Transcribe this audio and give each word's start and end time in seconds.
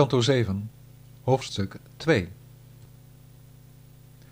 Kanto 0.00 0.20
7, 0.20 0.70
hoofdstuk 1.22 1.76
2 1.96 2.28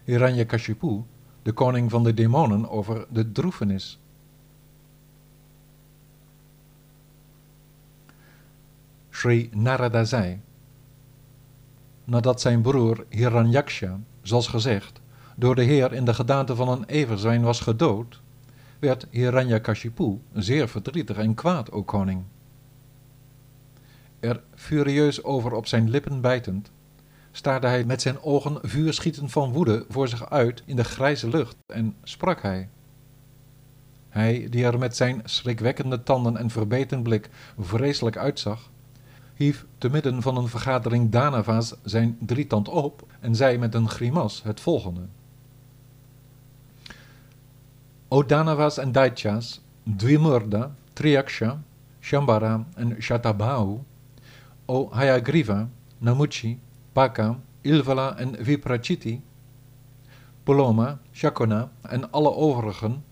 Hiranyakashipu, 0.05 1.03
de 1.43 1.53
koning 1.53 1.91
van 1.91 2.03
de 2.03 2.15
demonen 2.15 2.71
over 2.71 3.07
de 3.09 3.33
droefenis. 3.33 3.99
Sri 9.11 9.51
Narada 9.53 10.05
zei, 10.05 10.41
nadat 12.05 12.41
zijn 12.41 12.63
broer 12.63 13.05
Hiranyaksha, 13.09 14.01
zoals 14.23 14.49
gezegd, 14.49 15.01
door 15.37 15.55
de 15.55 15.63
Heer 15.63 15.93
in 15.93 16.05
de 16.05 16.15
gedaante 16.15 16.57
van 16.57 16.69
een 16.69 16.85
everzwijn 16.85 17.43
was 17.43 17.61
gedood, 17.61 18.21
werd 18.79 19.07
Hiranyakashipu 19.11 20.21
zeer 20.35 20.69
verdrietig 20.69 21.17
en 21.17 21.35
kwaad, 21.35 21.71
o 21.71 21.83
koning. 21.83 22.23
Er 24.21 24.43
furieus 24.55 25.25
over 25.25 25.53
op 25.53 25.67
zijn 25.67 25.91
lippen 25.91 26.21
bijtend, 26.21 26.71
staarde 27.31 27.67
hij 27.67 27.85
met 27.85 28.03
zijn 28.03 28.23
ogen 28.23 28.59
vuurschietend 28.63 29.33
van 29.33 29.53
woede 29.53 29.85
voor 29.89 30.09
zich 30.09 30.31
uit 30.31 30.63
in 30.65 30.77
de 30.77 30.85
grijze 30.85 31.29
lucht 31.29 31.57
en 31.67 31.97
sprak 32.03 32.43
hij. 32.43 32.69
Hij, 34.09 34.47
die 34.51 34.65
er 34.65 34.79
met 34.79 34.97
zijn 34.97 35.21
schrikwekkende 35.25 36.03
tanden 36.03 36.37
en 36.37 36.51
verbeten 36.51 37.03
blik 37.03 37.29
vreselijk 37.59 38.17
uitzag, 38.17 38.71
hief 39.35 39.67
te 39.79 39.91
midden 39.91 40.23
van 40.23 40.37
een 40.37 40.49
vergadering 40.49 41.11
Danava's 41.11 41.75
zijn 41.83 42.19
drietand 42.21 42.69
op 42.69 43.07
en 43.21 43.37
zei 43.37 43.59
met 43.59 43.75
een 43.75 43.89
grimas 43.89 44.43
het 44.43 44.61
volgende. 44.61 45.01
O 48.09 48.27
Danava's 48.27 48.79
en 48.79 48.93
Daityas, 48.93 49.61
Dvimurda, 49.97 50.75
Triaksha, 50.93 51.63
Shambara 52.01 52.67
en 52.75 52.97
Shatabau, 53.03 53.79
O 54.71 54.91
Hayagriva, 54.91 55.69
Namuchi, 55.99 56.59
Paka, 56.93 57.39
Ilvala 57.63 58.17
en 58.19 58.37
Viprachiti, 58.45 59.23
Poloma, 60.45 60.99
Shakona 61.13 61.71
en 61.83 62.11
alle 62.13 62.35
overigen, 62.35 63.05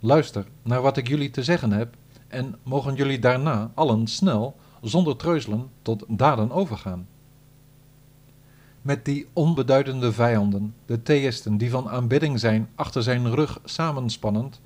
luister 0.00 0.46
naar 0.62 0.82
wat 0.82 0.96
ik 0.96 1.08
jullie 1.08 1.30
te 1.30 1.42
zeggen 1.42 1.70
heb 1.70 1.94
en 2.28 2.54
mogen 2.62 2.94
jullie 2.94 3.18
daarna 3.18 3.70
allen 3.74 4.06
snel, 4.06 4.56
zonder 4.82 5.16
treuzelen, 5.16 5.70
tot 5.82 6.04
daden 6.08 6.50
overgaan. 6.50 7.08
Met 8.82 9.04
die 9.04 9.26
onbeduidende 9.32 10.12
vijanden, 10.12 10.74
de 10.86 11.02
theïsten 11.02 11.56
die 11.56 11.70
van 11.70 11.88
aanbidding 11.88 12.40
zijn 12.40 12.68
achter 12.74 13.02
zijn 13.02 13.34
rug 13.34 13.60
samenspannend, 13.64 14.60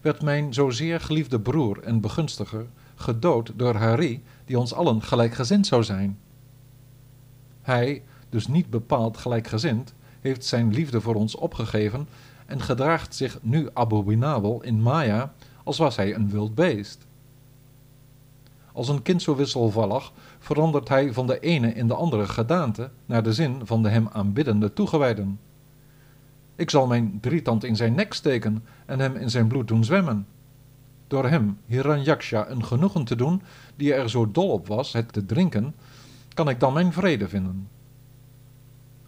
werd 0.00 0.22
mijn 0.22 0.54
zozeer 0.54 1.00
geliefde 1.00 1.40
broer 1.40 1.82
en 1.82 2.00
begunstiger 2.00 2.66
gedood 2.94 3.52
door 3.56 3.74
Hari, 3.74 4.22
die 4.44 4.58
ons 4.58 4.74
allen 4.74 5.02
gelijkgezind 5.02 5.66
zou 5.66 5.84
zijn. 5.84 6.18
Hij, 7.62 8.02
dus 8.28 8.46
niet 8.46 8.70
bepaald 8.70 9.16
gelijkgezind, 9.16 9.94
heeft 10.20 10.44
zijn 10.44 10.72
liefde 10.72 11.00
voor 11.00 11.14
ons 11.14 11.34
opgegeven 11.34 12.08
en 12.46 12.60
gedraagt 12.60 13.14
zich 13.14 13.38
nu 13.42 13.68
abominabel 13.72 14.62
in 14.62 14.82
Maya 14.82 15.32
als 15.64 15.78
was 15.78 15.96
hij 15.96 16.14
een 16.14 16.30
wild 16.30 16.54
beest. 16.54 17.06
Als 18.72 18.88
een 18.88 19.02
kind 19.02 19.22
zo 19.22 19.36
wisselvallig 19.36 20.12
verandert 20.38 20.88
hij 20.88 21.12
van 21.12 21.26
de 21.26 21.40
ene 21.40 21.74
in 21.74 21.88
de 21.88 21.94
andere 21.94 22.26
gedaante 22.26 22.90
naar 23.06 23.22
de 23.22 23.32
zin 23.32 23.60
van 23.66 23.82
de 23.82 23.88
hem 23.88 24.08
aanbiddende 24.12 24.72
toegewijden. 24.72 25.40
Ik 26.56 26.70
zal 26.70 26.86
mijn 26.86 27.18
drietand 27.20 27.64
in 27.64 27.76
zijn 27.76 27.94
nek 27.94 28.12
steken 28.12 28.64
en 28.86 29.00
hem 29.00 29.16
in 29.16 29.30
zijn 29.30 29.46
bloed 29.46 29.68
doen 29.68 29.84
zwemmen. 29.84 30.26
Door 31.06 31.28
hem, 31.28 31.58
Hiranyaksha, 31.66 32.48
een 32.50 32.64
genoegen 32.64 33.04
te 33.04 33.16
doen 33.16 33.42
die 33.76 33.94
er 33.94 34.10
zo 34.10 34.30
dol 34.30 34.50
op 34.50 34.66
was 34.66 34.92
het 34.92 35.12
te 35.12 35.26
drinken, 35.26 35.74
kan 36.34 36.48
ik 36.48 36.60
dan 36.60 36.72
mijn 36.72 36.92
vrede 36.92 37.28
vinden. 37.28 37.68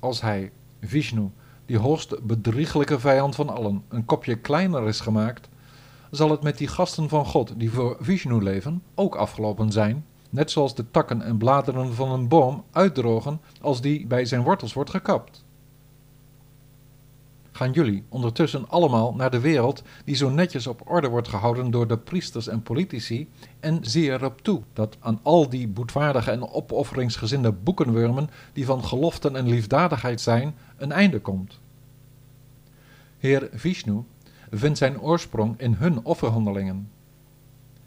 Als 0.00 0.20
hij, 0.20 0.53
Vishnu, 0.80 1.30
die 1.66 1.78
hoogst 1.78 2.26
bedrieglijke 2.26 2.98
vijand 2.98 3.34
van 3.34 3.48
allen, 3.48 3.82
een 3.88 4.04
kopje 4.04 4.37
kleiner 4.37 4.88
is 4.88 5.00
gemaakt, 5.00 5.48
zal 6.10 6.31
het 6.31 6.43
met 6.43 6.59
die 6.59 6.69
gasten 6.69 7.09
van 7.09 7.26
God 7.26 7.53
die 7.56 7.70
voor 7.70 7.97
Vishnu 8.00 8.43
leven 8.43 8.82
ook 8.94 9.15
afgelopen 9.15 9.72
zijn, 9.72 10.04
net 10.31 10.50
zoals 10.50 10.75
de 10.75 10.91
takken 10.91 11.22
en 11.22 11.37
bladeren 11.37 11.94
van 11.94 12.10
een 12.10 12.28
boom 12.28 12.65
uitdrogen 12.72 13.41
als 13.60 13.81
die 13.81 14.06
bij 14.06 14.25
zijn 14.25 14.43
wortels 14.43 14.72
wordt 14.72 14.91
gekapt 14.91 15.44
gaan 17.56 17.72
jullie 17.72 18.05
ondertussen 18.09 18.69
allemaal 18.69 19.15
naar 19.15 19.31
de 19.31 19.41
wereld 19.41 19.83
die 20.05 20.15
zo 20.15 20.31
netjes 20.31 20.67
op 20.67 20.83
orde 20.84 21.09
wordt 21.09 21.28
gehouden 21.28 21.71
door 21.71 21.87
de 21.87 21.99
priesters 21.99 22.49
en 22.49 22.62
politici 22.62 23.28
en 23.61 23.78
zie 23.81 24.11
erop 24.11 24.41
toe 24.43 24.62
dat 24.72 24.97
aan 25.00 25.21
al 25.22 25.49
die 25.49 25.69
boetvaardige 25.69 26.31
en 26.31 26.49
opofferingsgezinde 26.49 27.53
boekenwurmen 27.53 28.31
die 28.53 28.65
van 28.67 28.84
geloften 28.84 29.37
en 29.37 29.49
liefdadigheid 29.49 30.21
zijn, 30.21 30.55
een 30.77 30.93
einde 30.93 31.21
komt. 31.21 31.59
Heer 33.19 33.49
Vishnu 33.53 34.05
vindt 34.50 34.78
zijn 34.78 35.00
oorsprong 35.00 35.61
in 35.61 35.75
hun 35.75 36.05
offerhandelingen. 36.05 36.91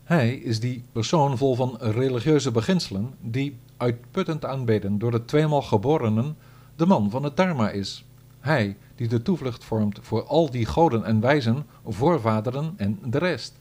Hij 0.04 0.34
is 0.34 0.60
die 0.60 0.84
persoon 0.92 1.38
vol 1.38 1.56
van 1.56 1.78
religieuze 1.80 2.52
beginselen 2.52 3.14
die, 3.22 3.58
uitputtend 3.78 4.46
aanbeden 4.46 5.00
door 5.00 5.12
de 5.12 5.26
tweemaal 5.26 5.62
geborenen, 5.62 6.38
de 6.76 6.86
man 6.86 7.10
van 7.10 7.24
het 7.24 7.38
dharma 7.38 7.70
is. 7.70 8.06
Hij 8.40 8.78
die 8.96 9.08
de 9.08 9.22
toevlucht 9.22 9.64
vormt 9.64 10.00
voor 10.02 10.24
al 10.24 10.50
die 10.50 10.66
goden 10.66 11.04
en 11.04 11.20
wijzen, 11.20 11.66
voorvaderen 11.86 12.74
en 12.78 13.00
de 13.06 13.18
rest. 13.18 13.54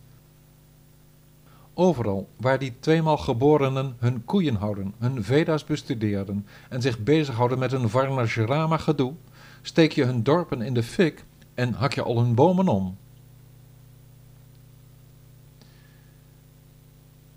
Overal 1.75 2.28
waar 2.37 2.59
die 2.59 2.72
tweemaal 2.81 3.16
geborenen 3.16 3.97
hun 3.99 4.25
koeien 4.25 4.55
houden, 4.55 4.94
hun 4.99 5.25
Veda's 5.25 5.65
bestuderen 5.65 6.47
en 6.69 6.83
zich 6.83 6.99
bezighouden 6.99 7.59
met 7.59 7.71
hun 7.71 7.89
Varnashrama 7.89 8.77
gedoe, 8.77 9.12
steek 9.62 9.93
je 9.93 10.05
hun 10.05 10.22
dorpen 10.22 10.62
in 10.62 10.75
de 10.75 10.83
fik 10.83 11.25
en 11.55 11.72
hak 11.72 11.93
je 11.93 12.03
al 12.03 12.19
hun 12.19 12.34
bomen 12.34 12.69
om. 12.69 12.97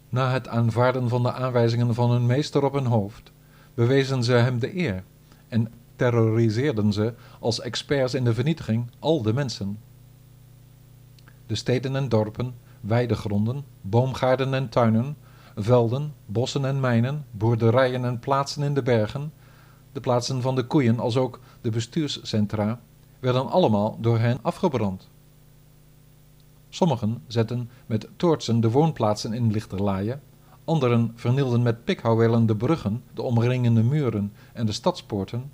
Na 0.09 0.31
het 0.31 0.47
aanvaarden 0.47 1.09
van 1.09 1.23
de 1.23 1.33
aanwijzingen 1.33 1.93
van 1.93 2.11
hun 2.11 2.25
meester 2.25 2.63
op 2.63 2.73
hun 2.73 2.85
hoofd, 2.85 3.31
bewezen 3.73 4.23
ze 4.23 4.33
hem 4.33 4.59
de 4.59 4.77
eer 4.77 5.03
en 5.47 5.71
terroriseerden 6.01 6.93
ze 6.93 7.13
als 7.39 7.59
experts 7.59 8.13
in 8.13 8.23
de 8.23 8.33
vernietiging 8.33 8.85
al 8.99 9.21
de 9.21 9.33
mensen. 9.33 9.79
De 11.45 11.55
steden 11.55 11.95
en 11.95 12.09
dorpen, 12.09 12.53
weidegronden, 12.79 13.65
boomgaarden 13.81 14.53
en 14.53 14.69
tuinen, 14.69 15.17
velden, 15.55 16.13
bossen 16.25 16.65
en 16.65 16.79
mijnen, 16.79 17.25
boerderijen 17.31 18.05
en 18.05 18.19
plaatsen 18.19 18.63
in 18.63 18.73
de 18.73 18.83
bergen, 18.83 19.33
de 19.91 19.99
plaatsen 19.99 20.41
van 20.41 20.55
de 20.55 20.63
koeien 20.63 20.99
als 20.99 21.17
ook 21.17 21.39
de 21.61 21.69
bestuurscentra, 21.69 22.79
werden 23.19 23.49
allemaal 23.49 23.97
door 23.99 24.19
hen 24.19 24.39
afgebrand. 24.41 25.09
Sommigen 26.69 27.23
zetten 27.27 27.69
met 27.85 28.07
toortsen 28.15 28.61
de 28.61 28.71
woonplaatsen 28.71 29.33
in 29.33 29.51
lichterlaaien, 29.51 30.21
anderen 30.65 31.11
vernielden 31.15 31.61
met 31.61 31.83
pikhouwelen 31.83 32.45
de 32.45 32.55
bruggen, 32.55 33.03
de 33.13 33.21
omringende 33.21 33.83
muren 33.83 34.33
en 34.53 34.65
de 34.65 34.71
stadspoorten, 34.71 35.51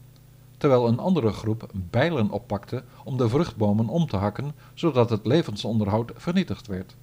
terwijl 0.58 0.88
een 0.88 1.00
andere 1.00 1.32
groep 1.32 1.70
bijlen 1.74 2.30
oppakte 2.30 2.84
om 3.04 3.18
de 3.18 3.30
vruchtbomen 3.30 3.88
om 3.88 4.08
te 4.08 4.18
hakken, 4.18 4.52
zodat 4.74 5.10
het 5.10 5.26
levensonderhoud 5.26 6.12
vernietigd 6.16 6.68
werd. 6.68 6.96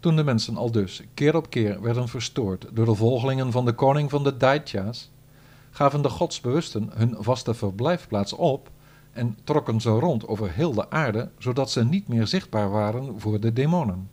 Toen 0.00 0.16
de 0.16 0.24
mensen 0.24 0.56
al 0.56 0.70
dus 0.70 1.02
keer 1.14 1.36
op 1.36 1.50
keer 1.50 1.82
werden 1.82 2.08
verstoord 2.08 2.66
door 2.72 2.86
de 2.86 2.94
volgelingen 2.94 3.52
van 3.52 3.64
de 3.64 3.72
koning 3.72 4.10
van 4.10 4.24
de 4.24 4.36
Daitya's, 4.36 5.10
gaven 5.70 6.02
de 6.02 6.08
godsbewusten 6.08 6.90
hun 6.94 7.16
vaste 7.18 7.54
verblijfplaats 7.54 8.32
op 8.32 8.70
en 9.12 9.38
trokken 9.44 9.80
ze 9.80 9.90
rond 9.90 10.28
over 10.28 10.52
heel 10.52 10.72
de 10.72 10.90
aarde, 10.90 11.30
zodat 11.38 11.70
ze 11.70 11.84
niet 11.84 12.08
meer 12.08 12.26
zichtbaar 12.26 12.70
waren 12.70 13.20
voor 13.20 13.40
de 13.40 13.52
demonen. 13.52 14.10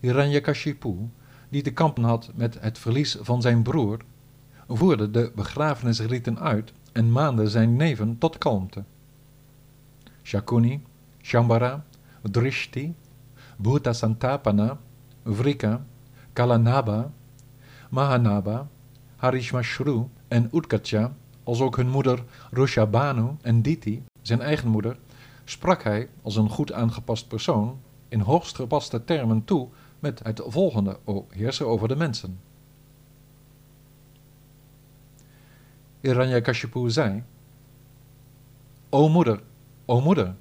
Hiranyakashipu, 0.00 0.94
die 1.48 1.62
te 1.62 1.72
kampen 1.72 2.04
had 2.04 2.30
met 2.34 2.56
het 2.60 2.78
verlies 2.78 3.16
van 3.20 3.42
zijn 3.42 3.62
broer, 3.62 3.98
voerde 4.68 5.10
de 5.10 5.32
begrafenisriten 5.34 6.38
uit 6.38 6.72
en 6.92 7.12
maande 7.12 7.48
zijn 7.48 7.76
neven 7.76 8.18
tot 8.18 8.38
kalmte. 8.38 8.84
Shakuni, 10.22 10.82
Shambara, 11.22 11.84
Drishti, 12.22 12.94
Bhuta 13.56 13.92
Santapana, 13.92 14.78
Vrika, 15.24 15.86
Kalanaba, 16.32 17.12
Mahanaba, 17.90 18.68
Harishmashru 19.16 20.08
en 20.28 20.50
Utkacha, 20.52 21.12
als 21.42 21.60
ook 21.60 21.76
hun 21.76 21.88
moeder 21.88 22.24
Rushabanu 22.50 23.30
en 23.42 23.62
Diti, 23.62 24.04
zijn 24.22 24.40
eigen 24.40 24.68
moeder, 24.68 24.98
sprak 25.44 25.82
hij 25.82 26.08
als 26.22 26.36
een 26.36 26.50
goed 26.50 26.72
aangepast 26.72 27.28
persoon 27.28 27.80
in 28.08 28.20
hoogst 28.20 28.56
gepaste 28.56 29.04
termen 29.04 29.44
toe 29.44 29.68
met 29.98 30.20
het 30.22 30.42
volgende, 30.46 30.98
o 31.04 31.26
heerser 31.30 31.66
over 31.66 31.88
de 31.88 31.96
mensen. 31.96 32.40
Hiranyakashipu 36.06 36.90
zei, 36.90 37.22
O 38.90 39.08
moeder, 39.08 39.42
o 39.84 40.00
moeder, 40.00 40.34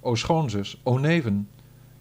o 0.00 0.14
schoonzus, 0.14 0.80
o 0.82 0.98
neven, 0.98 1.48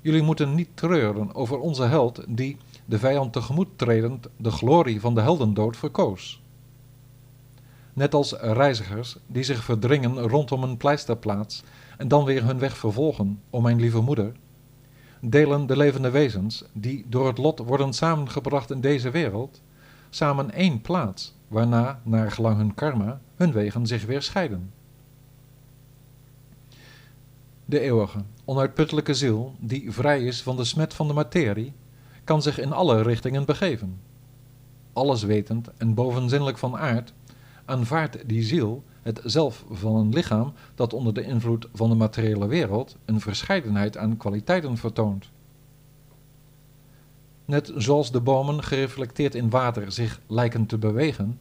jullie 0.02 0.22
moeten 0.22 0.56
niet 0.56 0.70
treuren 0.74 1.36
over 1.36 1.60
onze 1.60 1.84
held 1.84 2.24
die, 2.28 2.58
de 2.86 3.00
vijand 3.00 3.34
tegemoet 3.34 3.68
tredend 3.76 4.28
de 4.38 4.52
glorie 4.52 5.00
van 5.00 5.16
de 5.16 5.22
heldendood 5.22 5.78
verkoos. 5.78 6.42
Net 7.94 8.14
als 8.14 8.32
reizigers 8.32 9.18
die 9.28 9.44
zich 9.44 9.64
verdringen 9.64 10.20
rondom 10.20 10.64
een 10.64 10.78
pleisterplaats 10.78 11.64
en 11.98 12.08
dan 12.08 12.24
weer 12.24 12.46
hun 12.46 12.60
weg 12.60 12.78
vervolgen, 12.78 13.42
o 13.50 13.62
mijn 13.62 13.80
lieve 13.80 14.02
moeder, 14.02 14.32
delen 15.22 15.66
de 15.66 15.78
levende 15.78 16.10
wezens, 16.10 16.64
die 16.74 17.06
door 17.08 17.28
het 17.28 17.38
lot 17.38 17.60
worden 17.60 17.94
samengebracht 17.94 18.72
in 18.72 18.82
deze 18.82 19.10
wereld, 19.10 19.62
samen 20.10 20.52
één 20.52 20.82
plaats, 20.82 21.36
waarna, 21.48 22.00
naar 22.04 22.32
gelang 22.32 22.58
hun 22.58 22.74
karma, 22.74 23.22
hun 23.36 23.52
wegen 23.52 23.88
zich 23.88 24.06
weer 24.06 24.22
scheiden. 24.22 24.72
De 27.66 27.80
eeuwige, 27.80 28.24
onuitputtelijke 28.46 29.14
ziel, 29.14 29.56
die 29.60 29.92
vrij 29.92 30.24
is 30.24 30.42
van 30.42 30.56
de 30.56 30.64
smet 30.64 30.94
van 30.94 31.08
de 31.08 31.14
materie, 31.14 31.74
kan 32.24 32.42
zich 32.42 32.60
in 32.60 32.72
alle 32.72 33.02
richtingen 33.02 33.46
begeven. 33.46 34.00
Alles 34.94 35.24
wetend 35.24 35.68
en 35.78 35.94
bovenzinnelijk 35.94 36.58
van 36.58 36.78
aard, 36.78 37.14
aanvaardt 37.66 38.18
die 38.28 38.44
ziel 38.44 38.84
het 39.02 39.22
zelf 39.24 39.66
van 39.72 39.96
een 39.96 40.14
lichaam 40.14 40.54
dat 40.76 40.94
onder 40.94 41.14
de 41.14 41.24
invloed 41.24 41.68
van 41.74 41.90
de 41.90 41.96
materiële 41.96 42.48
wereld 42.48 42.96
een 43.06 43.22
verscheidenheid 43.22 43.98
aan 43.98 44.18
kwaliteiten 44.18 44.78
vertoont. 44.78 45.30
Net 47.50 47.72
zoals 47.76 48.12
de 48.12 48.22
bomen 48.22 48.64
gereflecteerd 48.64 49.36
in 49.36 49.50
water 49.50 49.92
zich 49.92 50.20
lijken 50.28 50.66
te 50.66 50.78
bewegen, 50.78 51.40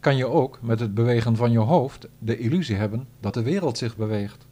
kan 0.00 0.16
je 0.16 0.26
ook 0.26 0.58
met 0.62 0.80
het 0.80 0.94
bewegen 0.94 1.36
van 1.36 1.52
je 1.52 1.58
hoofd 1.58 2.08
de 2.18 2.38
illusie 2.38 2.76
hebben 2.76 3.06
dat 3.20 3.34
de 3.34 3.42
wereld 3.42 3.78
zich 3.78 3.96
beweegt. 3.96 4.46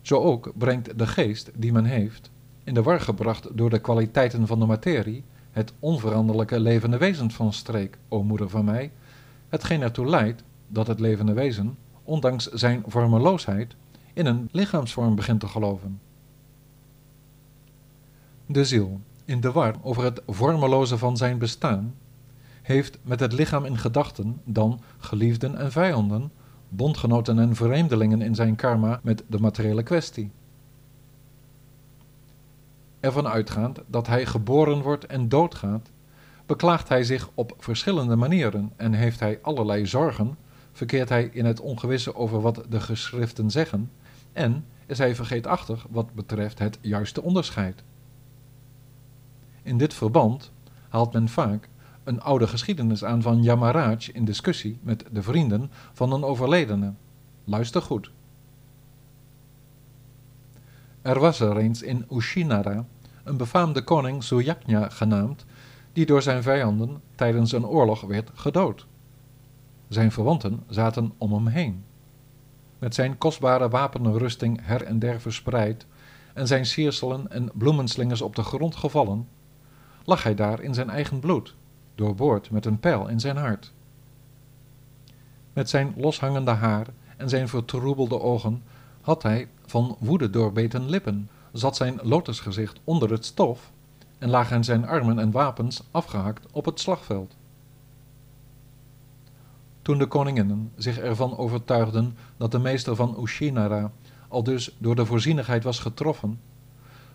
Zo 0.00 0.16
ook 0.16 0.52
brengt 0.56 0.98
de 0.98 1.06
geest 1.06 1.50
die 1.54 1.72
men 1.72 1.84
heeft, 1.84 2.30
in 2.64 2.74
de 2.74 2.82
war 2.82 3.00
gebracht 3.00 3.48
door 3.56 3.70
de 3.70 3.78
kwaliteiten 3.78 4.46
van 4.46 4.58
de 4.58 4.66
materie, 4.66 5.24
het 5.50 5.72
onveranderlijke 5.78 6.60
levende 6.60 6.98
wezen 6.98 7.30
van 7.30 7.52
streek, 7.52 7.98
o 8.08 8.22
moeder 8.22 8.48
van 8.48 8.64
mij, 8.64 8.92
hetgeen 9.48 9.82
ertoe 9.82 10.06
leidt 10.06 10.42
dat 10.68 10.86
het 10.86 11.00
levende 11.00 11.32
wezen, 11.32 11.76
ondanks 12.02 12.46
zijn 12.46 12.82
vormeloosheid, 12.86 13.74
in 14.12 14.26
een 14.26 14.48
lichaamsvorm 14.52 15.14
begint 15.14 15.40
te 15.40 15.48
geloven. 15.48 16.00
De 18.52 18.64
ziel, 18.64 19.00
in 19.24 19.40
de 19.40 19.52
war 19.52 19.74
over 19.82 20.04
het 20.04 20.22
vormeloze 20.26 20.98
van 20.98 21.16
zijn 21.16 21.38
bestaan, 21.38 21.94
heeft 22.62 22.98
met 23.02 23.20
het 23.20 23.32
lichaam 23.32 23.64
in 23.64 23.78
gedachten 23.78 24.40
dan 24.44 24.80
geliefden 24.98 25.56
en 25.56 25.72
vijanden, 25.72 26.32
bondgenoten 26.68 27.38
en 27.38 27.54
vreemdelingen 27.56 28.22
in 28.22 28.34
zijn 28.34 28.56
karma 28.56 29.00
met 29.02 29.22
de 29.26 29.40
materiële 29.40 29.82
kwestie. 29.82 30.30
Ervan 33.00 33.28
uitgaand 33.28 33.78
dat 33.86 34.06
hij 34.06 34.26
geboren 34.26 34.82
wordt 34.82 35.06
en 35.06 35.28
doodgaat, 35.28 35.90
beklaagt 36.46 36.88
hij 36.88 37.04
zich 37.04 37.30
op 37.34 37.54
verschillende 37.58 38.16
manieren 38.16 38.72
en 38.76 38.92
heeft 38.92 39.20
hij 39.20 39.38
allerlei 39.42 39.86
zorgen, 39.86 40.36
verkeert 40.72 41.08
hij 41.08 41.30
in 41.32 41.44
het 41.44 41.60
ongewisse 41.60 42.14
over 42.14 42.40
wat 42.40 42.64
de 42.68 42.80
geschriften 42.80 43.50
zeggen 43.50 43.90
en 44.32 44.64
is 44.86 44.98
hij 44.98 45.14
vergeetachtig 45.14 45.86
wat 45.90 46.14
betreft 46.14 46.58
het 46.58 46.78
juiste 46.80 47.22
onderscheid. 47.22 47.82
In 49.62 49.78
dit 49.78 49.94
verband 49.94 50.52
haalt 50.88 51.12
men 51.12 51.28
vaak 51.28 51.68
een 52.04 52.20
oude 52.20 52.46
geschiedenis 52.46 53.04
aan 53.04 53.22
van 53.22 53.42
Yamaraj 53.42 54.08
in 54.12 54.24
discussie 54.24 54.78
met 54.82 55.04
de 55.12 55.22
vrienden 55.22 55.70
van 55.92 56.12
een 56.12 56.24
overledene. 56.24 56.92
Luister 57.44 57.82
goed. 57.82 58.10
Er 61.02 61.20
was 61.20 61.40
er 61.40 61.56
eens 61.56 61.82
in 61.82 62.06
Ushinara 62.12 62.84
een 63.24 63.36
befaamde 63.36 63.82
koning 63.82 64.24
Suyaknya 64.24 64.88
genaamd, 64.88 65.44
die 65.92 66.06
door 66.06 66.22
zijn 66.22 66.42
vijanden 66.42 67.02
tijdens 67.14 67.52
een 67.52 67.66
oorlog 67.66 68.00
werd 68.00 68.30
gedood. 68.34 68.86
Zijn 69.88 70.12
verwanten 70.12 70.62
zaten 70.68 71.12
om 71.18 71.32
hem 71.32 71.46
heen. 71.46 71.84
Met 72.78 72.94
zijn 72.94 73.18
kostbare 73.18 73.68
wapenrusting 73.68 74.60
her 74.62 74.82
en 74.82 74.98
der 74.98 75.20
verspreid 75.20 75.86
en 76.34 76.46
zijn 76.46 76.66
sierselen 76.66 77.30
en 77.30 77.50
bloemenslingers 77.54 78.22
op 78.22 78.36
de 78.36 78.42
grond 78.42 78.76
gevallen, 78.76 79.28
lag 80.04 80.22
hij 80.22 80.34
daar 80.34 80.60
in 80.60 80.74
zijn 80.74 80.90
eigen 80.90 81.20
bloed, 81.20 81.54
doorboord 81.94 82.50
met 82.50 82.66
een 82.66 82.80
pijl 82.80 83.08
in 83.08 83.20
zijn 83.20 83.36
hart. 83.36 83.72
Met 85.52 85.70
zijn 85.70 85.94
loshangende 85.96 86.50
haar 86.50 86.86
en 87.16 87.28
zijn 87.28 87.48
vertroebelde 87.48 88.20
ogen 88.20 88.62
had 89.00 89.22
hij 89.22 89.48
van 89.66 89.96
woede 89.98 90.30
doorbeten 90.30 90.88
lippen, 90.88 91.30
zat 91.52 91.76
zijn 91.76 91.98
lotusgezicht 92.02 92.80
onder 92.84 93.10
het 93.10 93.24
stof 93.24 93.70
en 94.18 94.30
lagen 94.30 94.64
zijn 94.64 94.86
armen 94.86 95.18
en 95.18 95.30
wapens 95.30 95.82
afgehakt 95.90 96.46
op 96.52 96.64
het 96.64 96.80
slagveld. 96.80 97.36
Toen 99.82 99.98
de 99.98 100.06
koninginnen 100.06 100.72
zich 100.76 100.98
ervan 100.98 101.36
overtuigden 101.38 102.16
dat 102.36 102.52
de 102.52 102.58
meester 102.58 102.96
van 102.96 103.16
Ushinara 103.22 103.90
al 104.28 104.42
dus 104.42 104.76
door 104.78 104.94
de 104.94 105.06
voorzienigheid 105.06 105.64
was 105.64 105.78
getroffen, 105.78 106.40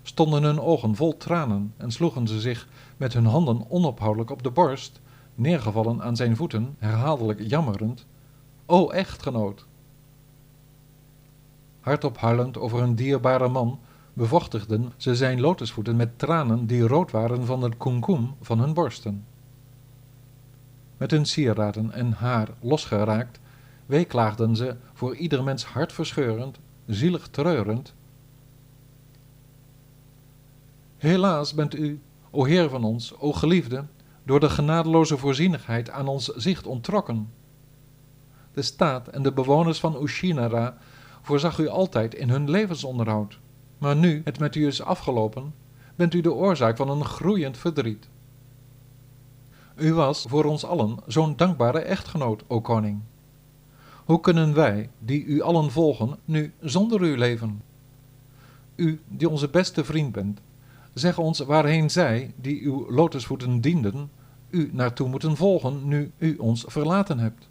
stonden 0.07 0.43
hun 0.43 0.59
ogen 0.59 0.95
vol 0.95 1.17
tranen 1.17 1.73
en 1.77 1.91
sloegen 1.91 2.27
ze 2.27 2.39
zich 2.39 2.67
met 2.97 3.13
hun 3.13 3.25
handen 3.25 3.65
onophoudelijk 3.69 4.31
op 4.31 4.43
de 4.43 4.51
borst, 4.51 5.01
neergevallen 5.35 6.01
aan 6.01 6.15
zijn 6.15 6.35
voeten, 6.35 6.75
herhaaldelijk 6.79 7.41
jammerend: 7.47 8.05
O 8.65 8.89
echtgenoot! 8.89 9.65
Hardop 11.79 12.17
huilend 12.17 12.57
over 12.57 12.81
een 12.81 12.95
dierbare 12.95 13.47
man, 13.47 13.79
bevochtigden 14.13 14.93
ze 14.97 15.15
zijn 15.15 15.41
lotusvoeten 15.41 15.95
met 15.95 16.19
tranen 16.19 16.65
die 16.65 16.87
rood 16.87 17.11
waren 17.11 17.45
van 17.45 17.61
het 17.61 17.77
kumkum 17.77 18.33
van 18.41 18.59
hun 18.59 18.73
borsten. 18.73 19.25
Met 20.97 21.11
hun 21.11 21.25
sieraden 21.25 21.91
en 21.91 22.11
haar 22.11 22.49
losgeraakt, 22.59 23.39
weeklaagden 23.85 24.55
ze 24.55 24.75
voor 24.93 25.15
ieder 25.15 25.43
mens 25.43 25.65
hartverscheurend, 25.65 26.59
zielig 26.85 27.27
treurend. 27.27 27.93
Helaas 30.97 31.53
bent 31.53 31.75
u, 31.75 32.01
o 32.31 32.45
Heer 32.45 32.69
van 32.69 32.83
ons, 32.83 33.13
o 33.17 33.33
geliefde, 33.33 33.85
door 34.23 34.39
de 34.39 34.49
genadeloze 34.49 35.17
voorzienigheid 35.17 35.89
aan 35.89 36.07
ons 36.07 36.25
zicht 36.25 36.65
ontrokken. 36.65 37.29
De 38.53 38.61
staat 38.61 39.07
en 39.07 39.23
de 39.23 39.31
bewoners 39.31 39.79
van 39.79 40.03
Ushinara 40.03 40.77
voorzag 41.21 41.59
u 41.59 41.67
altijd 41.67 42.13
in 42.13 42.29
hun 42.29 42.49
levensonderhoud. 42.49 43.39
Maar 43.77 43.95
nu 43.95 44.21
het 44.23 44.39
met 44.39 44.55
u 44.55 44.67
is 44.67 44.81
afgelopen, 44.81 45.53
bent 45.95 46.13
u 46.13 46.21
de 46.21 46.33
oorzaak 46.33 46.77
van 46.77 46.89
een 46.89 47.05
groeiend 47.05 47.57
verdriet. 47.57 48.09
U 49.75 49.93
was 49.93 50.25
voor 50.27 50.45
ons 50.45 50.65
allen 50.65 50.97
zo'n 51.07 51.35
dankbare 51.35 51.79
echtgenoot, 51.79 52.43
o 52.47 52.61
koning. 52.61 53.01
Hoe 54.05 54.19
kunnen 54.19 54.53
wij, 54.53 54.89
die 54.99 55.25
u 55.25 55.41
allen 55.41 55.71
volgen, 55.71 56.17
nu 56.25 56.53
zonder 56.61 57.01
u 57.01 57.17
leven? 57.17 57.61
U, 58.75 59.01
die 59.07 59.29
onze 59.29 59.49
beste 59.49 59.83
vriend 59.83 60.11
bent, 60.11 60.41
zeg 60.95 61.17
ons 61.17 61.39
waarheen 61.39 61.89
zij, 61.89 62.33
die 62.35 62.61
uw 62.61 62.91
lotusvoeten 62.91 63.61
dienden, 63.61 64.09
u 64.49 64.69
naartoe 64.73 65.09
moeten 65.09 65.35
volgen, 65.35 65.87
nu 65.87 66.11
u 66.17 66.37
ons 66.37 66.65
verlaten 66.67 67.19
hebt. 67.19 67.49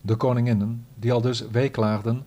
De 0.00 0.16
koninginnen, 0.16 0.86
die 0.94 1.12
al 1.12 1.20
dus 1.20 1.48
weeklaagden, 1.50 2.26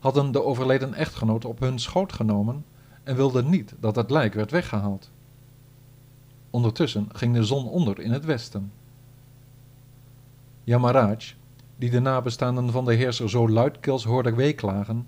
hadden 0.00 0.32
de 0.32 0.42
overleden 0.42 0.94
echtgenoot 0.94 1.44
op 1.44 1.58
hun 1.60 1.78
schoot 1.78 2.12
genomen 2.12 2.64
en 3.02 3.16
wilden 3.16 3.50
niet 3.50 3.74
dat 3.80 3.96
het 3.96 4.10
lijk 4.10 4.34
werd 4.34 4.50
weggehaald. 4.50 5.10
Ondertussen 6.50 7.08
ging 7.12 7.34
de 7.34 7.44
zon 7.44 7.68
onder 7.68 8.00
in 8.00 8.12
het 8.12 8.24
westen. 8.24 8.72
Yamaraj, 10.64 11.34
die 11.76 11.90
de 11.90 12.00
nabestaanden 12.00 12.70
van 12.70 12.84
de 12.84 12.94
heerser 12.94 13.30
zo 13.30 13.48
luidkeels 13.48 14.04
hoorde 14.04 14.34
weeklagen, 14.34 15.06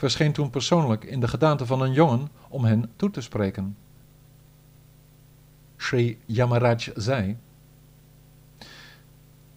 verscheen 0.00 0.32
toen 0.32 0.50
persoonlijk 0.50 1.04
in 1.04 1.20
de 1.20 1.28
gedaante 1.28 1.66
van 1.66 1.80
een 1.80 1.92
jongen 1.92 2.28
om 2.48 2.64
hen 2.64 2.90
toe 2.96 3.10
te 3.10 3.20
spreken. 3.20 3.76
Sri 5.76 6.18
Yamaraj 6.26 6.92
zei: 6.94 7.36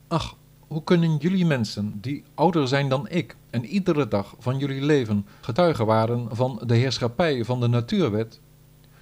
Ach, 0.07 0.35
hoe 0.67 0.83
kunnen 0.83 1.17
jullie 1.17 1.45
mensen, 1.45 1.97
die 2.01 2.23
ouder 2.33 2.67
zijn 2.67 2.89
dan 2.89 3.09
ik 3.09 3.35
en 3.49 3.65
iedere 3.65 4.07
dag 4.07 4.35
van 4.39 4.57
jullie 4.57 4.81
leven 4.81 5.25
getuigen 5.41 5.85
waren 5.85 6.35
van 6.35 6.61
de 6.65 6.75
heerschappij 6.75 7.45
van 7.45 7.59
de 7.59 7.67
natuurwet, 7.67 8.39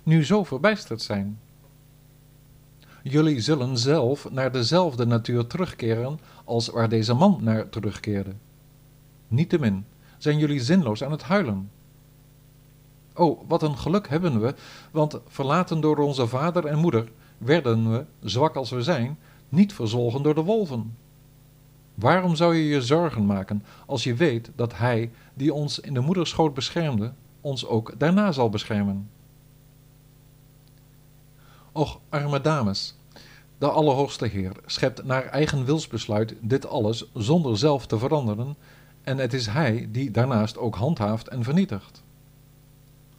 nu 0.03 0.25
zo 0.25 0.43
verbijsterd 0.43 1.01
zijn? 1.01 1.39
Jullie 3.03 3.39
zullen 3.39 3.77
zelf 3.77 4.31
naar 4.31 4.51
dezelfde 4.51 5.05
natuur 5.05 5.47
terugkeren 5.47 6.19
als 6.43 6.67
waar 6.67 6.89
deze 6.89 7.13
man 7.13 7.37
naar 7.41 7.69
terugkeerde. 7.69 8.33
Niettemin 9.27 9.85
zijn 10.21 10.37
jullie 10.37 10.59
zinloos 10.59 11.03
aan 11.03 11.11
het 11.11 11.23
huilen. 11.23 11.71
O, 13.13 13.45
wat 13.47 13.61
een 13.61 13.77
geluk 13.77 14.09
hebben 14.09 14.41
we, 14.41 14.55
want 14.91 15.19
verlaten 15.27 15.81
door 15.81 15.97
onze 15.97 16.27
vader 16.27 16.65
en 16.65 16.77
moeder 16.79 17.11
werden 17.37 17.91
we, 17.91 18.05
zwak 18.19 18.55
als 18.55 18.69
we 18.69 18.81
zijn, 18.81 19.17
niet 19.49 19.73
verzwolgen 19.73 20.23
door 20.23 20.35
de 20.35 20.43
wolven. 20.43 20.97
Waarom 21.95 22.35
zou 22.35 22.55
je 22.55 22.67
je 22.67 22.81
zorgen 22.81 23.25
maken 23.25 23.63
als 23.85 24.03
je 24.03 24.15
weet 24.15 24.51
dat 24.55 24.77
Hij, 24.77 25.11
die 25.33 25.53
ons 25.53 25.79
in 25.79 25.93
de 25.93 25.99
moederschoot 25.99 26.53
beschermde, 26.53 27.13
ons 27.41 27.65
ook 27.65 27.93
daarna 27.97 28.31
zal 28.31 28.49
beschermen? 28.49 29.09
Och, 31.71 31.99
arme 32.09 32.41
dames, 32.41 32.95
de 33.57 33.69
Allerhoogste 33.69 34.25
Heer 34.25 34.51
schept 34.65 35.03
naar 35.03 35.25
eigen 35.25 35.65
wilsbesluit 35.65 36.35
dit 36.41 36.67
alles 36.67 37.05
zonder 37.13 37.57
zelf 37.57 37.85
te 37.85 37.97
veranderen, 37.97 38.55
en 39.03 39.17
het 39.17 39.33
is 39.33 39.47
Hij 39.47 39.87
die 39.91 40.11
daarnaast 40.11 40.57
ook 40.57 40.75
handhaaft 40.75 41.27
en 41.27 41.43
vernietigt. 41.43 42.03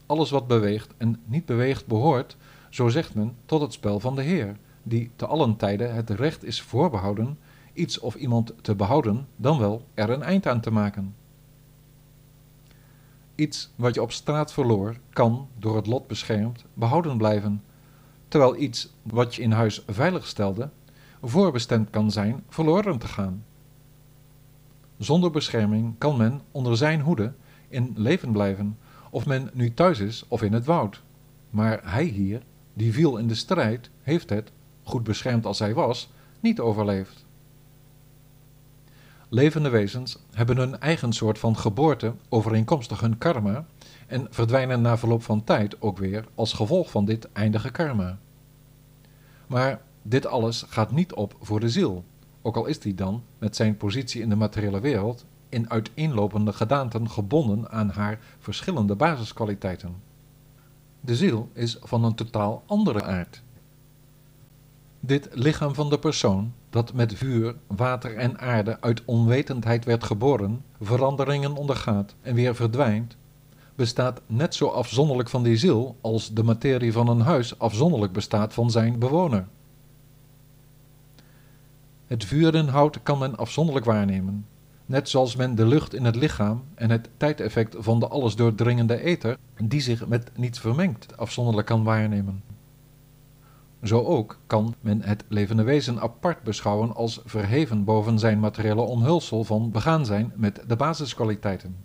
Alles 0.07 0.31
wat 0.31 0.47
beweegt 0.47 0.95
en 0.97 1.21
niet 1.25 1.45
beweegt 1.45 1.87
behoort, 1.87 2.37
zo 2.71 2.89
zegt 2.89 3.15
men, 3.15 3.37
tot 3.45 3.61
het 3.61 3.73
spel 3.73 4.01
van 4.01 4.17
de 4.17 4.23
Heer, 4.23 4.57
die 4.83 5.11
te 5.17 5.27
allen 5.27 5.57
tijden 5.57 5.95
het 5.95 6.11
recht 6.11 6.45
is 6.45 6.63
voorbehouden 6.63 7.39
iets 7.73 7.99
of 7.99 8.15
iemand 8.15 8.53
te 8.61 8.75
behouden, 8.75 9.29
dan 9.37 9.59
wel 9.59 9.85
er 9.95 10.11
een 10.11 10.23
eind 10.23 10.47
aan 10.47 10.61
te 10.61 10.71
maken. 10.71 11.15
Iets 13.35 13.71
wat 13.77 13.95
je 13.95 14.03
op 14.03 14.13
straat 14.13 14.53
verloor, 14.53 14.97
kan, 15.13 15.49
door 15.59 15.77
het 15.77 15.87
lot 15.87 16.07
beschermd, 16.07 16.65
behouden 16.75 17.17
blijven, 17.17 17.63
terwijl 18.29 18.57
iets 18.57 18.93
wat 19.03 19.35
je 19.35 19.43
in 19.43 19.53
huis 19.53 19.83
veilig 19.87 20.27
stelde, 20.27 20.71
voorbestemd 21.23 21.91
kan 21.91 22.11
zijn 22.11 22.43
verloren 22.49 22.99
te 22.99 23.09
gaan. 23.09 23.45
Zonder 25.03 25.31
bescherming 25.31 25.95
kan 25.99 26.17
men 26.17 26.41
onder 26.51 26.77
zijn 26.77 27.01
hoede 27.01 27.33
in 27.69 27.93
leven 27.97 28.33
blijven, 28.33 28.79
of 29.11 29.27
men 29.27 29.51
nu 29.53 29.75
thuis 29.75 29.99
is 29.99 30.25
of 30.29 30.43
in 30.43 30.53
het 30.53 30.65
woud. 30.65 31.03
Maar 31.51 31.81
hij 31.85 32.05
hier, 32.05 32.43
die 32.75 32.93
viel 32.93 33.17
in 33.17 33.27
de 33.27 33.35
strijd, 33.35 33.91
heeft 34.03 34.31
het, 34.31 34.53
goed 34.83 35.03
beschermd 35.03 35.47
als 35.47 35.59
hij 35.59 35.75
was, 35.75 36.11
niet 36.41 36.61
overleefd. 36.61 37.25
Levende 39.29 39.69
wezens 39.69 40.19
hebben 40.33 40.57
hun 40.57 40.81
eigen 40.81 41.13
soort 41.13 41.39
van 41.39 41.57
geboorte 41.57 42.15
overeenkomstig 42.29 43.01
hun 43.01 43.19
karma 43.19 43.67
en 44.07 44.27
verdwijnen 44.31 44.81
na 44.81 44.99
verloop 44.99 45.23
van 45.23 45.45
tijd 45.45 45.81
ook 45.81 45.99
weer 45.99 46.25
als 46.35 46.53
gevolg 46.53 46.91
van 46.91 47.05
dit 47.05 47.33
eindige 47.33 47.71
karma. 47.71 48.19
Maar 49.47 49.81
dit 50.03 50.27
alles 50.27 50.65
gaat 50.69 50.93
niet 50.93 51.13
op 51.13 51.37
voor 51.41 51.61
de 51.61 51.69
ziel, 51.69 52.05
ook 52.43 52.57
al 52.57 52.67
is 52.67 52.79
die 52.79 52.95
dan 52.95 53.23
met 53.39 53.57
zijn 53.57 53.77
positie 53.77 54.23
in 54.23 54.29
de 54.29 54.37
materiële 54.37 54.81
wereld 54.81 55.25
in 55.49 55.71
uiteenlopende 55.71 56.53
gedaanten 56.53 57.11
gebonden 57.11 57.71
aan 57.71 57.91
haar 57.91 58.19
verschillende 58.39 58.95
basiskwaliteiten. 58.95 59.95
De 61.01 61.17
ziel 61.17 61.49
is 61.53 61.77
van 61.83 62.05
een 62.05 62.15
totaal 62.15 62.63
andere 62.67 63.03
aard. 63.03 63.43
Dit 65.01 65.29
lichaam 65.33 65.75
van 65.75 65.91
de 65.91 65.99
persoon, 65.99 66.53
dat 66.71 66.93
met 66.93 67.15
vuur, 67.15 67.55
water 67.67 68.17
en 68.17 68.39
aarde 68.39 68.81
uit 68.81 69.03
onwetendheid 69.05 69.85
werd 69.85 70.05
geboren, 70.05 70.65
veranderingen 70.81 71.57
ondergaat 71.57 72.15
en 72.21 72.35
weer 72.35 72.55
verdwijnt, 72.55 73.17
bestaat 73.75 74.21
net 74.27 74.55
zo 74.55 74.67
afzonderlijk 74.67 75.29
van 75.29 75.43
die 75.43 75.57
ziel 75.57 75.97
als 76.01 76.33
de 76.33 76.43
materie 76.43 76.93
van 76.93 77.09
een 77.09 77.21
huis 77.21 77.59
afzonderlijk 77.59 78.13
bestaat 78.13 78.55
van 78.55 78.71
zijn 78.71 78.99
bewoner. 78.99 79.47
Het 82.13 82.25
vuur 82.25 82.55
en 82.55 82.69
hout 82.69 83.03
kan 83.03 83.19
men 83.19 83.37
afzonderlijk 83.37 83.87
waarnemen, 83.87 84.47
net 84.87 85.09
zoals 85.09 85.37
men 85.37 85.55
de 85.55 85.67
lucht 85.67 85.95
in 85.95 86.05
het 86.05 86.17
lichaam 86.17 86.65
en 86.75 86.91
het 86.91 87.09
tijdeffect 87.17 87.77
van 87.79 88.01
de 88.01 88.09
alles 88.09 88.37
doordringende 88.37 89.01
ether, 89.01 89.39
die 89.63 89.81
zich 89.81 90.07
met 90.07 90.31
niets 90.37 90.59
vermengt, 90.59 91.17
afzonderlijk 91.17 91.67
kan 91.67 91.85
waarnemen. 91.85 92.43
Zo 93.83 94.03
ook 94.03 94.39
kan 94.47 94.75
men 94.81 95.03
het 95.03 95.25
levende 95.29 95.63
wezen 95.63 96.01
apart 96.01 96.43
beschouwen 96.43 96.95
als 96.95 97.21
verheven 97.25 97.85
boven 97.85 98.19
zijn 98.19 98.41
materiële 98.41 98.83
omhulsel 98.83 99.45
van 99.45 99.71
begaan 99.71 100.07
zijn 100.07 100.33
met 100.37 100.63
de 100.67 100.77
basiskwaliteiten. 100.77 101.77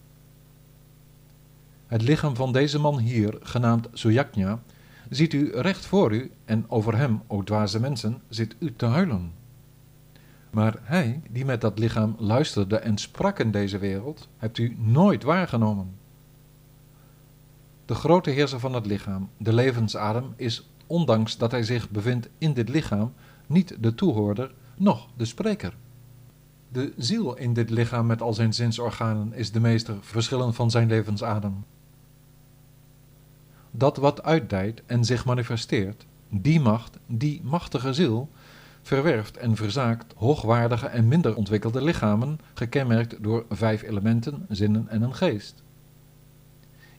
Het 1.85 2.01
lichaam 2.01 2.35
van 2.35 2.51
deze 2.51 2.79
man 2.79 2.99
hier, 2.99 3.37
genaamd 3.41 3.87
Suyaknya, 3.93 4.61
ziet 5.09 5.33
u 5.33 5.51
recht 5.51 5.85
voor 5.85 6.13
u 6.13 6.31
en 6.45 6.65
over 6.67 6.97
hem, 6.97 7.21
o 7.27 7.43
dwaze 7.43 7.79
mensen, 7.79 8.21
zit 8.29 8.55
u 8.59 8.73
te 8.75 8.85
huilen. 8.85 9.45
Maar 10.49 10.79
hij, 10.81 11.21
die 11.29 11.45
met 11.45 11.61
dat 11.61 11.79
lichaam 11.79 12.15
luisterde 12.19 12.77
en 12.77 12.97
sprak 12.97 13.39
in 13.39 13.51
deze 13.51 13.77
wereld, 13.77 14.29
hebt 14.37 14.57
u 14.57 14.75
nooit 14.79 15.23
waargenomen. 15.23 15.95
De 17.85 17.95
grote 17.95 18.29
heerser 18.29 18.59
van 18.59 18.73
het 18.73 18.85
lichaam, 18.85 19.29
de 19.37 19.53
levensadem, 19.53 20.33
is, 20.35 20.69
ondanks 20.87 21.37
dat 21.37 21.51
hij 21.51 21.63
zich 21.63 21.89
bevindt 21.89 22.29
in 22.37 22.53
dit 22.53 22.69
lichaam, 22.69 23.13
niet 23.45 23.77
de 23.79 23.95
toehoorder, 23.95 24.53
noch 24.77 25.07
de 25.17 25.25
spreker. 25.25 25.73
De 26.69 26.93
ziel 26.97 27.35
in 27.35 27.53
dit 27.53 27.69
lichaam 27.69 28.05
met 28.05 28.21
al 28.21 28.33
zijn 28.33 28.53
zinsorganen 28.53 29.33
is 29.33 29.51
de 29.51 29.59
meester, 29.59 29.95
verschillend 30.01 30.55
van 30.55 30.71
zijn 30.71 30.87
levensadem. 30.87 31.65
Dat 33.71 33.97
wat 33.97 34.23
uitdijt 34.23 34.83
en 34.85 35.05
zich 35.05 35.25
manifesteert, 35.25 36.05
die 36.29 36.59
macht, 36.59 36.97
die 37.05 37.41
machtige 37.43 37.93
ziel, 37.93 38.29
verwerft 38.87 39.37
en 39.37 39.55
verzaakt 39.55 40.13
hoogwaardige 40.15 40.87
en 40.87 41.07
minder 41.07 41.35
ontwikkelde 41.35 41.81
lichamen, 41.81 42.39
gekenmerkt 42.53 43.23
door 43.23 43.45
vijf 43.49 43.81
elementen, 43.81 44.45
zinnen 44.49 44.87
en 44.87 45.01
een 45.01 45.15
geest. 45.15 45.63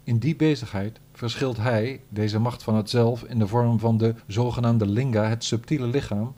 In 0.04 0.18
die 0.18 0.36
bezigheid 0.36 1.00
verschilt 1.12 1.56
hij, 1.56 2.00
deze 2.08 2.38
macht 2.38 2.62
van 2.62 2.74
het 2.74 2.90
zelf, 2.90 3.22
in 3.22 3.38
de 3.38 3.46
vorm 3.46 3.78
van 3.78 3.98
de 3.98 4.14
zogenaamde 4.26 4.86
linga, 4.86 5.24
het 5.24 5.44
subtiele 5.44 5.86
lichaam, 5.86 6.34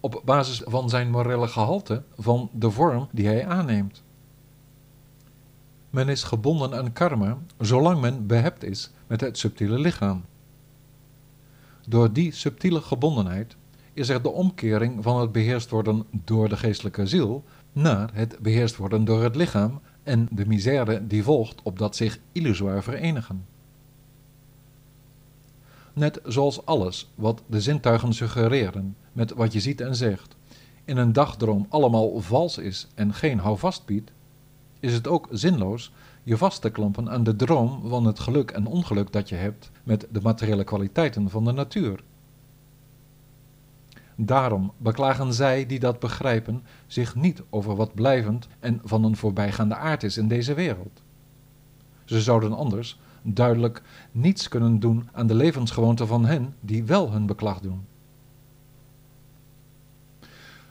op 0.00 0.22
basis 0.24 0.62
van 0.64 0.88
zijn 0.88 1.10
morele 1.10 1.48
gehalte, 1.48 2.02
van 2.18 2.50
de 2.52 2.70
vorm 2.70 3.08
die 3.10 3.26
hij 3.26 3.46
aanneemt. 3.46 4.02
Men 5.90 6.08
is 6.08 6.22
gebonden 6.22 6.74
aan 6.74 6.92
karma 6.92 7.38
zolang 7.58 8.00
men 8.00 8.26
behept 8.26 8.64
is 8.64 8.90
met 9.06 9.20
het 9.20 9.38
subtiele 9.38 9.78
lichaam. 9.78 10.24
Door 11.88 12.12
die 12.12 12.32
subtiele 12.32 12.80
gebondenheid 12.80 13.56
is 13.92 14.08
er 14.08 14.22
de 14.22 14.30
omkering 14.30 15.02
van 15.02 15.20
het 15.20 15.32
beheerst 15.32 15.70
worden 15.70 16.04
door 16.24 16.48
de 16.48 16.56
geestelijke 16.56 17.06
ziel 17.06 17.44
naar 17.72 18.10
het 18.12 18.38
beheerst 18.38 18.76
worden 18.76 19.04
door 19.04 19.22
het 19.22 19.36
lichaam 19.36 19.80
en 20.02 20.28
de 20.30 20.46
misère 20.46 21.06
die 21.06 21.22
volgt 21.22 21.60
op 21.62 21.78
dat 21.78 21.96
zich 21.96 22.18
illusoir 22.32 22.82
verenigen. 22.82 23.44
Net 25.92 26.20
zoals 26.24 26.66
alles 26.66 27.10
wat 27.14 27.42
de 27.46 27.60
zintuigen 27.60 28.12
suggereren 28.12 28.96
met 29.12 29.32
wat 29.32 29.52
je 29.52 29.60
ziet 29.60 29.80
en 29.80 29.96
zegt, 29.96 30.36
in 30.84 30.96
een 30.96 31.12
dagdroom 31.12 31.66
allemaal 31.68 32.20
vals 32.20 32.58
is 32.58 32.86
en 32.94 33.14
geen 33.14 33.38
houvast 33.38 33.84
biedt, 33.84 34.12
is 34.80 34.92
het 34.92 35.08
ook 35.08 35.28
zinloos 35.30 35.92
je 36.22 36.36
vast 36.36 36.60
te 36.60 36.70
klampen 36.70 37.10
aan 37.10 37.24
de 37.24 37.36
droom 37.36 37.88
van 37.88 38.06
het 38.06 38.18
geluk 38.18 38.50
en 38.50 38.66
ongeluk 38.66 39.12
dat 39.12 39.28
je 39.28 39.34
hebt 39.34 39.70
met 39.82 40.06
de 40.10 40.20
materiële 40.20 40.64
kwaliteiten 40.64 41.30
van 41.30 41.44
de 41.44 41.52
natuur. 41.52 42.02
Daarom 44.24 44.72
beklagen 44.76 45.34
zij 45.34 45.66
die 45.66 45.78
dat 45.78 45.98
begrijpen 45.98 46.62
zich 46.86 47.14
niet 47.14 47.42
over 47.50 47.76
wat 47.76 47.94
blijvend 47.94 48.48
en 48.60 48.80
van 48.84 49.04
een 49.04 49.16
voorbijgaande 49.16 49.76
aard 49.76 50.02
is 50.02 50.16
in 50.16 50.28
deze 50.28 50.54
wereld. 50.54 51.02
Ze 52.04 52.20
zouden 52.20 52.52
anders 52.52 53.00
duidelijk 53.22 53.82
niets 54.12 54.48
kunnen 54.48 54.80
doen 54.80 55.08
aan 55.12 55.26
de 55.26 55.34
levensgewoonten 55.34 56.06
van 56.06 56.24
hen 56.24 56.54
die 56.60 56.84
wel 56.84 57.10
hun 57.12 57.26
beklag 57.26 57.60
doen. 57.60 57.86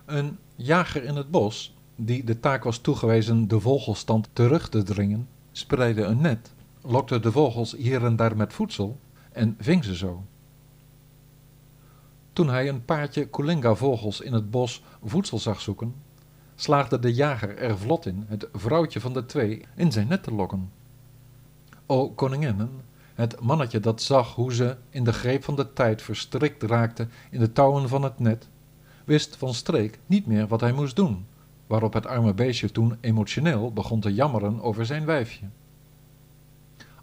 Een 0.05 0.37
jager 0.55 1.03
in 1.03 1.15
het 1.15 1.31
bos, 1.31 1.75
die 1.95 2.23
de 2.23 2.39
taak 2.39 2.63
was 2.63 2.77
toegewezen 2.77 3.47
de 3.47 3.59
vogelstand 3.59 4.29
terug 4.33 4.69
te 4.69 4.83
dringen, 4.83 5.27
spreidde 5.51 6.03
een 6.03 6.21
net, 6.21 6.53
lokte 6.81 7.19
de 7.19 7.31
vogels 7.31 7.75
hier 7.77 8.05
en 8.05 8.15
daar 8.15 8.35
met 8.35 8.53
voedsel 8.53 8.99
en 9.31 9.55
ving 9.59 9.83
ze 9.83 9.95
zo. 9.95 10.23
Toen 12.33 12.49
hij 12.49 12.69
een 12.69 12.85
paardje 12.85 13.25
Kulinga-vogels 13.27 14.21
in 14.21 14.33
het 14.33 14.51
bos 14.51 14.83
voedsel 15.03 15.39
zag 15.39 15.61
zoeken, 15.61 15.95
slaagde 16.55 16.99
de 16.99 17.13
jager 17.13 17.57
er 17.57 17.77
vlot 17.77 18.05
in 18.05 18.25
het 18.27 18.47
vrouwtje 18.53 18.99
van 18.99 19.13
de 19.13 19.25
twee 19.25 19.65
in 19.75 19.91
zijn 19.91 20.07
net 20.07 20.23
te 20.23 20.33
lokken. 20.33 20.71
O 21.85 22.09
koninginnen, 22.09 22.69
het 23.13 23.41
mannetje 23.41 23.79
dat 23.79 24.01
zag 24.01 24.35
hoe 24.35 24.53
ze 24.53 24.77
in 24.89 25.03
de 25.03 25.13
greep 25.13 25.43
van 25.43 25.55
de 25.55 25.73
tijd 25.73 26.01
verstrikt 26.01 26.63
raakte 26.63 27.07
in 27.29 27.39
de 27.39 27.51
touwen 27.51 27.89
van 27.89 28.03
het 28.03 28.19
net, 28.19 28.47
wist 29.05 29.35
van 29.35 29.53
streek 29.53 29.99
niet 30.05 30.25
meer 30.25 30.47
wat 30.47 30.61
hij 30.61 30.71
moest 30.71 30.95
doen, 30.95 31.25
waarop 31.67 31.93
het 31.93 32.05
arme 32.05 32.33
beestje 32.33 32.71
toen 32.71 32.97
emotioneel 32.99 33.73
begon 33.73 33.99
te 33.99 34.13
jammeren 34.13 34.61
over 34.61 34.85
zijn 34.85 35.05
wijfje. 35.05 35.45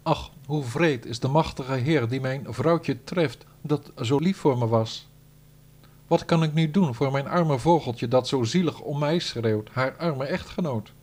Ach, 0.03 0.31
hoe 0.45 0.63
vreed 0.63 1.05
is 1.05 1.19
de 1.19 1.27
machtige 1.27 1.73
Heer 1.73 2.07
die 2.07 2.21
mijn 2.21 2.45
vrouwtje 2.49 3.03
treft, 3.03 3.45
dat 3.61 3.91
zo 4.01 4.17
lief 4.17 4.37
voor 4.37 4.57
me 4.57 4.67
was. 4.67 5.08
Wat 6.09 6.25
kan 6.25 6.43
ik 6.43 6.53
nu 6.53 6.71
doen 6.71 6.95
voor 6.95 7.11
mijn 7.11 7.27
arme 7.27 7.59
vogeltje 7.59 8.07
dat 8.07 8.27
zo 8.27 8.43
zielig 8.43 8.79
om 8.79 8.99
mij 8.99 9.19
schreeuwt, 9.19 9.69
haar 9.71 9.97
arme 9.97 10.25
echtgenoot? 10.25 10.93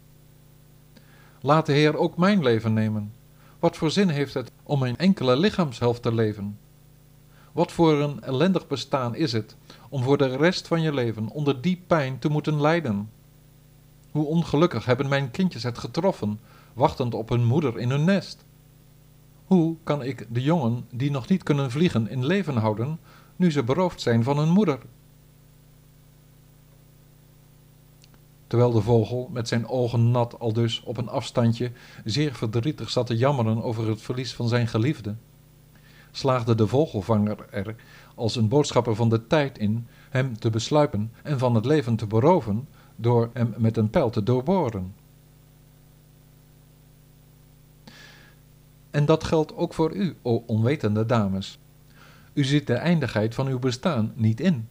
Laat 1.40 1.66
de 1.66 1.72
Heer 1.72 1.96
ook 1.96 2.16
mijn 2.16 2.42
leven 2.42 2.72
nemen. 2.72 3.12
Wat 3.58 3.76
voor 3.76 3.90
zin 3.90 4.08
heeft 4.08 4.34
het 4.34 4.50
om 4.62 4.78
mijn 4.78 4.96
enkele 4.96 5.36
lichaamshelft 5.36 6.02
te 6.02 6.14
leven? 6.14 6.58
Wat 7.52 7.72
voor 7.72 7.92
een 7.92 8.22
ellendig 8.22 8.66
bestaan 8.66 9.14
is 9.14 9.32
het 9.32 9.56
om 9.88 10.02
voor 10.02 10.18
de 10.18 10.36
rest 10.36 10.66
van 10.66 10.82
je 10.82 10.94
leven 10.94 11.28
onder 11.28 11.60
die 11.60 11.82
pijn 11.86 12.18
te 12.18 12.28
moeten 12.28 12.60
lijden? 12.60 13.10
Hoe 14.10 14.26
ongelukkig 14.26 14.84
hebben 14.84 15.08
mijn 15.08 15.30
kindjes 15.30 15.62
het 15.62 15.78
getroffen, 15.78 16.40
wachtend 16.72 17.14
op 17.14 17.28
hun 17.28 17.44
moeder 17.44 17.78
in 17.78 17.90
hun 17.90 18.04
nest? 18.04 18.44
Hoe 19.44 19.76
kan 19.82 20.02
ik 20.02 20.26
de 20.28 20.42
jongen 20.42 20.86
die 20.90 21.10
nog 21.10 21.28
niet 21.28 21.42
kunnen 21.42 21.70
vliegen 21.70 22.08
in 22.08 22.26
leven 22.26 22.56
houden, 22.56 22.98
nu 23.36 23.50
ze 23.50 23.62
beroofd 23.62 24.00
zijn 24.00 24.22
van 24.22 24.38
hun 24.38 24.48
moeder. 24.48 24.78
Terwijl 28.46 28.70
de 28.70 28.80
vogel 28.80 29.28
met 29.32 29.48
zijn 29.48 29.68
ogen 29.68 30.10
nat 30.10 30.38
al 30.38 30.52
dus 30.52 30.82
op 30.82 30.96
een 30.96 31.08
afstandje 31.08 31.72
zeer 32.04 32.34
verdrietig 32.34 32.90
zat 32.90 33.06
te 33.06 33.16
jammeren 33.16 33.62
over 33.62 33.88
het 33.88 34.02
verlies 34.02 34.34
van 34.34 34.48
zijn 34.48 34.68
geliefde, 34.68 35.14
slaagde 36.10 36.54
de 36.54 36.66
vogelvanger 36.66 37.46
er 37.50 37.74
als 38.14 38.36
een 38.36 38.48
boodschapper 38.48 38.94
van 38.94 39.08
de 39.08 39.26
tijd 39.26 39.58
in 39.58 39.86
hem 40.10 40.38
te 40.38 40.50
besluipen 40.50 41.12
en 41.22 41.38
van 41.38 41.54
het 41.54 41.64
leven 41.64 41.96
te 41.96 42.06
beroven 42.06 42.68
door 42.96 43.30
hem 43.32 43.54
met 43.56 43.76
een 43.76 43.90
pijl 43.90 44.10
te 44.10 44.22
doorboren. 44.22 44.94
En 48.90 49.04
dat 49.04 49.24
geldt 49.24 49.56
ook 49.56 49.74
voor 49.74 49.94
u, 49.94 50.16
o 50.22 50.42
onwetende 50.46 51.06
dames. 51.06 51.58
U 52.32 52.44
ziet 52.44 52.66
de 52.66 52.74
eindigheid 52.74 53.34
van 53.34 53.46
uw 53.46 53.58
bestaan 53.58 54.12
niet 54.14 54.40
in. 54.40 54.68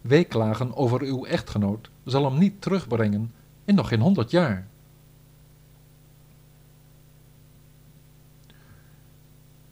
Weeklagen 0.00 0.76
over 0.76 1.02
uw 1.02 1.24
echtgenoot 1.24 1.90
zal 2.04 2.24
hem 2.24 2.38
niet 2.38 2.62
terugbrengen 2.62 3.32
in 3.64 3.74
nog 3.74 3.88
geen 3.88 4.00
honderd 4.00 4.30
jaar. 4.30 4.66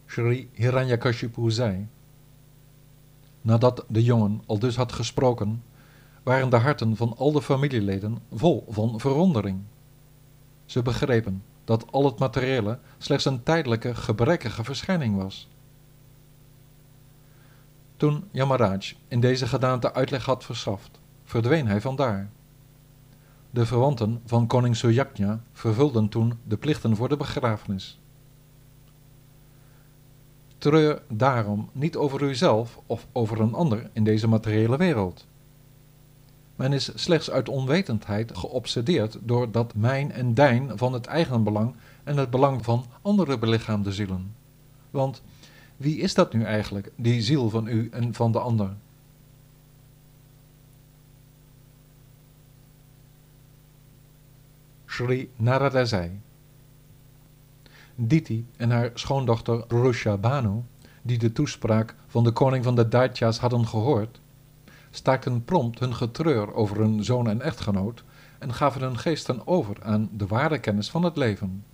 Sri 0.07 0.49
Hiranyakashipu 0.53 1.51
zei. 1.51 1.87
Nadat 3.41 3.85
de 3.89 4.03
jongen 4.03 4.43
al 4.47 4.59
dus 4.59 4.77
had 4.77 4.93
gesproken, 4.93 5.63
waren 6.23 6.51
de 6.51 6.57
harten 6.57 6.97
van 6.97 7.17
al 7.17 7.33
de 7.33 7.43
familieleden 7.43 8.19
vol 8.33 8.67
van 8.69 9.01
verwondering. 9.01 9.61
Ze 10.65 10.83
begrepen 10.83 11.43
dat 11.65 11.93
al 11.93 12.05
het 12.05 12.19
materiële 12.19 12.79
slechts 12.99 13.25
een 13.25 13.43
tijdelijke, 13.43 13.95
gebrekkige 13.95 14.65
verschijning 14.65 15.17
was. 15.17 15.49
Toen 17.97 18.25
Yamaraj 18.31 18.95
in 19.09 19.21
deze 19.21 19.47
gedaante 19.47 19.95
uitleg 19.95 20.25
had 20.25 20.45
verschaft, 20.45 21.01
verdween 21.33 21.67
hij 21.67 21.81
vandaar. 21.81 22.31
De 23.51 23.67
verwanten 23.67 24.21
van 24.25 24.47
koning 24.47 24.77
Sujaknya 24.77 25.43
vervulden 25.53 26.09
toen 26.09 26.35
de 26.45 26.57
plichten 26.57 26.97
voor 26.97 27.09
de 27.09 27.17
begrafenis. 27.17 28.01
Treur 30.59 31.03
daarom 31.09 31.69
niet 31.73 31.97
over 31.97 32.23
uzelf 32.23 32.81
of 32.87 33.07
over 33.13 33.41
een 33.41 33.55
ander 33.55 33.91
in 33.93 34.05
deze 34.05 34.29
materiële 34.29 34.77
wereld. 34.77 35.27
Men 36.57 36.73
is 36.73 36.91
slechts 36.95 37.31
uit 37.31 37.49
onwetendheid 37.49 38.37
geobsedeerd 38.39 39.19
door 39.23 39.51
dat 39.51 39.75
mijn 39.75 40.13
en 40.13 40.35
dijn 40.35 40.79
van 40.79 40.93
het 40.93 41.07
eigen 41.07 41.45
belang 41.45 41.75
en 42.05 42.17
het 42.17 42.31
belang 42.31 42.65
van 42.65 42.85
andere 43.03 43.39
belichaamde 43.39 43.93
zielen. 43.93 44.35
Want 44.91 45.23
wie 45.77 45.99
is 45.99 46.15
dat 46.15 46.33
nu 46.33 46.43
eigenlijk, 46.43 46.93
die 46.97 47.23
ziel 47.23 47.51
van 47.51 47.67
u 47.67 47.89
en 47.93 48.15
van 48.15 48.33
de 48.33 48.39
ander? 48.39 48.77
Sri 54.93 55.31
Narada 55.37 55.85
zei. 55.85 56.21
Diti 57.95 58.47
en 58.57 58.71
haar 58.71 58.91
schoondochter 58.95 59.65
Rusha 59.69 60.17
Banu, 60.17 60.63
die 61.03 61.19
de 61.19 61.33
toespraak 61.33 61.95
van 62.07 62.25
de 62.25 62.31
koning 62.31 62.65
van 62.65 62.75
de 62.75 62.89
Daitya's 62.89 63.39
hadden 63.39 63.67
gehoord, 63.67 64.21
staakten 64.91 65.45
prompt 65.45 65.79
hun 65.79 65.95
getreur 65.95 66.55
over 66.55 66.77
hun 66.77 67.05
zoon 67.05 67.29
en 67.29 67.41
echtgenoot 67.41 68.05
en 68.39 68.55
gaven 68.55 68.81
hun 68.81 68.99
geesten 68.99 69.47
over 69.47 69.77
aan 69.83 70.09
de 70.13 70.27
ware 70.27 70.59
kennis 70.59 70.91
van 70.91 71.03
het 71.03 71.17
leven. 71.17 71.65